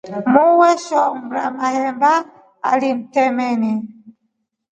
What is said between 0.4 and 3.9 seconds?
weshomra mahemba alimtemeni.